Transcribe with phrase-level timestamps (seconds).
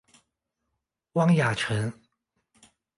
[1.11, 1.93] 汪亚尘。